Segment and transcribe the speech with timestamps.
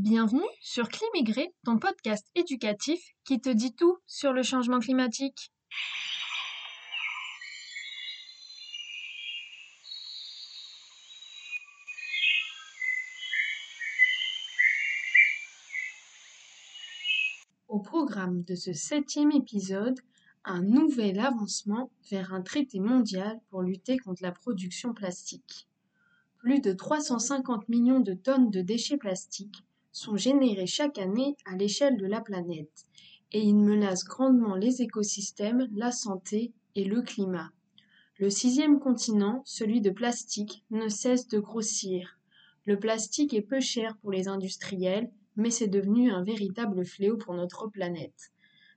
[0.00, 5.52] Bienvenue sur Climigré, ton podcast éducatif qui te dit tout sur le changement climatique.
[17.66, 19.98] Au programme de ce septième épisode,
[20.44, 25.66] un nouvel avancement vers un traité mondial pour lutter contre la production plastique.
[26.36, 31.96] Plus de 350 millions de tonnes de déchets plastiques sont générés chaque année à l'échelle
[31.96, 32.86] de la planète
[33.32, 37.50] et ils menacent grandement les écosystèmes, la santé et le climat.
[38.18, 42.18] Le sixième continent, celui de plastique, ne cesse de grossir.
[42.64, 47.34] Le plastique est peu cher pour les industriels, mais c'est devenu un véritable fléau pour
[47.34, 48.32] notre planète.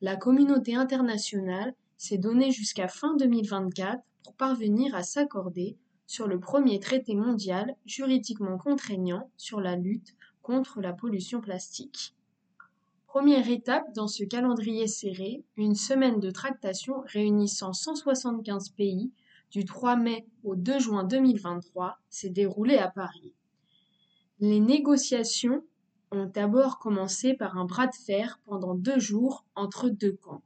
[0.00, 6.78] La communauté internationale s'est donnée jusqu'à fin 2024 pour parvenir à s'accorder sur le premier
[6.80, 10.14] traité mondial juridiquement contraignant sur la lutte
[10.46, 12.14] contre la pollution plastique.
[13.08, 19.10] Première étape dans ce calendrier serré, une semaine de tractation réunissant 175 pays
[19.50, 23.34] du 3 mai au 2 juin 2023 s'est déroulée à Paris.
[24.38, 25.64] Les négociations
[26.12, 30.42] ont d'abord commencé par un bras de fer pendant deux jours entre deux camps.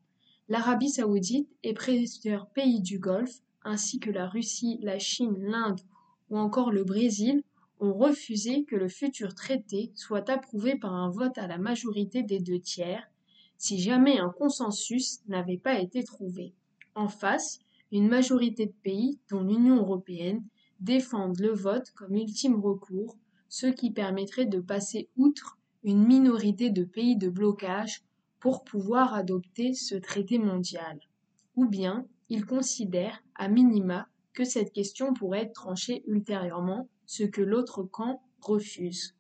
[0.49, 5.83] L'Arabie saoudite et plusieurs pays du Golfe, ainsi que la Russie, la Chine, l'Inde
[6.31, 7.43] ou encore le Brésil,
[7.81, 12.39] ont refusé que le futur traité soit approuvé par un vote à la majorité des
[12.39, 13.11] deux tiers,
[13.57, 16.55] si jamais un consensus n'avait pas été trouvé.
[16.95, 17.59] En face,
[17.93, 20.45] une majorité de pays, dont l'Union européenne,
[20.81, 23.17] défendent le vote comme ultime recours,
[23.49, 28.03] ce qui permettrait de passer outre une minorité de pays de blocage
[28.39, 31.01] pour pouvoir adopter ce traité mondial.
[31.57, 37.43] Ou bien, ils considèrent, à minima, que cette question pourrait être tranchée ultérieurement ce que
[37.43, 39.17] l'autre camp refuse.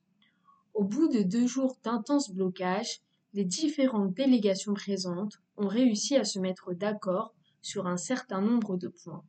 [0.74, 3.00] Au bout de deux jours d'intenses blocages,
[3.34, 8.86] les différentes délégations présentes ont réussi à se mettre d'accord sur un certain nombre de
[8.86, 9.24] points.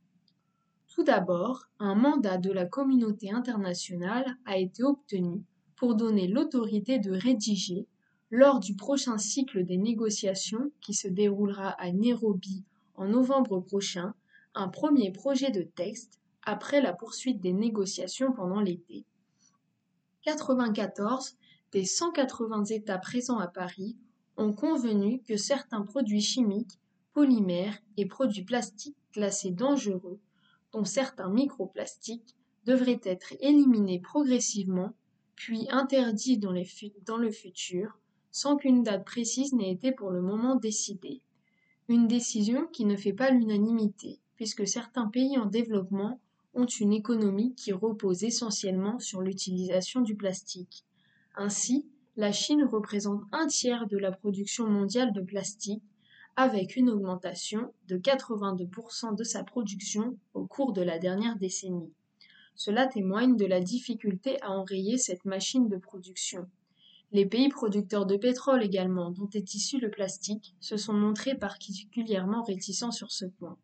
[0.86, 5.42] Tout d'abord, un mandat de la communauté internationale a été obtenu
[5.74, 7.88] pour donner l'autorité de rédiger,
[8.30, 12.62] lors du prochain cycle des négociations qui se déroulera à Nairobi
[12.94, 14.14] en novembre prochain,
[14.54, 19.04] un premier projet de texte après la poursuite des négociations pendant l'été.
[20.22, 21.36] 94
[21.72, 23.96] des 180 États présents à Paris
[24.36, 26.78] ont convenu que certains produits chimiques,
[27.12, 30.20] polymères et produits plastiques classés dangereux,
[30.72, 34.92] dont certains microplastiques, devraient être éliminés progressivement,
[35.34, 36.54] puis interdits dans,
[37.04, 37.98] dans le futur,
[38.30, 41.20] sans qu'une date précise n'ait été pour le moment décidée.
[41.88, 46.20] Une décision qui ne fait pas l'unanimité, puisque certains pays en développement
[46.54, 50.84] ont une économie qui repose essentiellement sur l'utilisation du plastique.
[51.34, 51.86] Ainsi,
[52.16, 55.82] la Chine représente un tiers de la production mondiale de plastique,
[56.36, 61.92] avec une augmentation de 82% de sa production au cours de la dernière décennie.
[62.54, 66.46] Cela témoigne de la difficulté à enrayer cette machine de production.
[67.12, 72.42] Les pays producteurs de pétrole également, dont est issu le plastique, se sont montrés particulièrement
[72.42, 73.58] réticents sur ce point.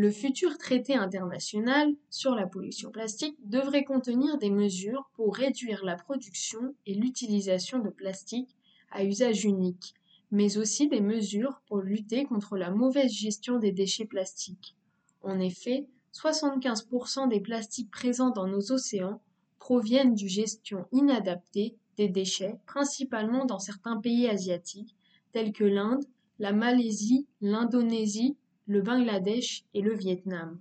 [0.00, 5.96] Le futur traité international sur la pollution plastique devrait contenir des mesures pour réduire la
[5.96, 8.54] production et l'utilisation de plastique
[8.92, 9.94] à usage unique,
[10.30, 14.76] mais aussi des mesures pour lutter contre la mauvaise gestion des déchets plastiques.
[15.22, 19.20] En effet, 75% des plastiques présents dans nos océans
[19.58, 24.94] proviennent d'une gestion inadaptée des déchets, principalement dans certains pays asiatiques,
[25.32, 26.04] tels que l'Inde,
[26.38, 28.36] la Malaisie, l'Indonésie
[28.68, 30.60] le Bangladesh et le Vietnam.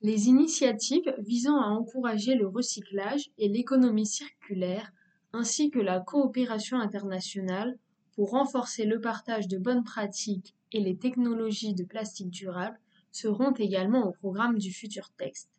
[0.00, 4.92] Les initiatives visant à encourager le recyclage et l'économie circulaire,
[5.32, 7.76] ainsi que la coopération internationale
[8.14, 12.78] pour renforcer le partage de bonnes pratiques et les technologies de plastique durable,
[13.10, 15.50] seront également au programme du futur texte.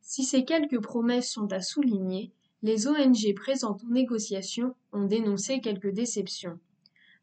[0.00, 2.32] Si ces quelques promesses sont à souligner,
[2.62, 6.58] les ONG présentes aux négociations ont dénoncé quelques déceptions.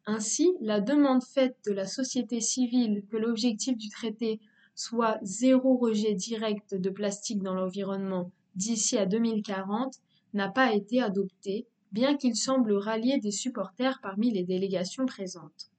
[0.05, 4.41] Ainsi, la demande faite de la société civile que l'objectif du traité
[4.75, 9.95] soit zéro rejet direct de plastique dans l'environnement d'ici à 2040
[10.33, 15.71] n'a pas été adoptée, bien qu'il semble rallier des supporters parmi les délégations présentes.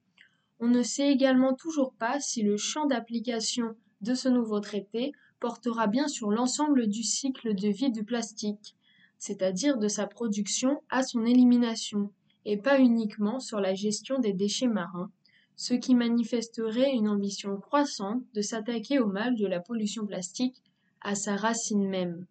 [0.59, 5.87] On ne sait également toujours pas si le champ d'application de ce nouveau traité portera
[5.87, 8.75] bien sur l'ensemble du cycle de vie du plastique,
[9.17, 12.11] c'est-à-dire de sa production à son élimination,
[12.45, 15.11] et pas uniquement sur la gestion des déchets marins,
[15.55, 20.61] ce qui manifesterait une ambition croissante de s'attaquer au mal de la pollution plastique
[21.01, 22.25] à sa racine même.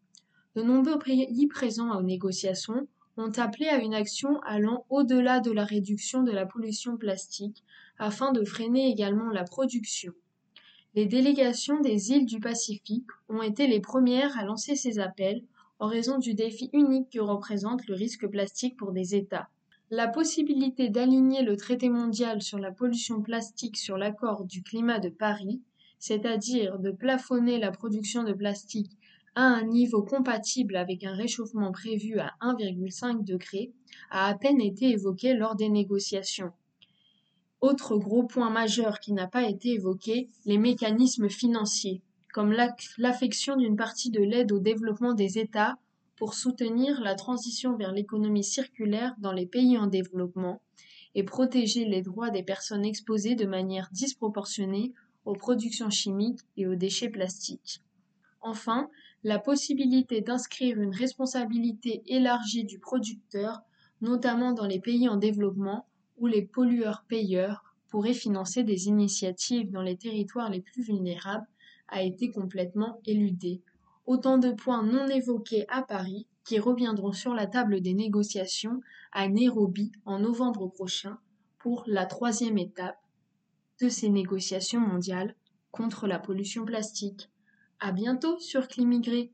[0.56, 5.64] De nombreux pays présents aux négociations ont appelé à une action allant au-delà de la
[5.64, 7.62] réduction de la pollution plastique
[7.98, 10.12] afin de freiner également la production.
[10.94, 15.42] Les délégations des îles du Pacifique ont été les premières à lancer ces appels
[15.80, 19.48] en raison du défi unique que représente le risque plastique pour des États.
[19.90, 25.10] La possibilité d'aligner le traité mondial sur la pollution plastique sur l'accord du climat de
[25.10, 25.60] Paris,
[25.98, 28.90] c'est-à-dire de plafonner la production de plastique
[29.34, 33.72] à un niveau compatible avec un réchauffement prévu à 1,5 degré,
[34.10, 36.52] a à peine été évoquée lors des négociations.
[37.60, 42.00] Autre gros point majeur qui n'a pas été évoqué, les mécanismes financiers,
[42.32, 42.56] comme
[42.96, 45.76] l'affection d'une partie de l'aide au développement des États
[46.16, 50.60] pour soutenir la transition vers l'économie circulaire dans les pays en développement
[51.14, 54.92] et protéger les droits des personnes exposées de manière disproportionnée
[55.24, 57.80] aux productions chimiques et aux déchets plastiques.
[58.40, 58.90] Enfin,
[59.22, 63.62] la possibilité d'inscrire une responsabilité élargie du producteur,
[64.00, 65.86] notamment dans les pays en développement,
[66.18, 71.46] où les pollueurs-payeurs pourraient financer des initiatives dans les territoires les plus vulnérables
[71.88, 73.62] a été complètement éludée.
[74.06, 78.80] Autant de points non évoqués à Paris qui reviendront sur la table des négociations
[79.12, 81.18] à Nairobi en novembre prochain
[81.58, 83.00] pour la troisième étape
[83.80, 85.34] de ces négociations mondiales
[85.70, 87.30] contre la pollution plastique.
[87.80, 89.32] À bientôt sur Climigré.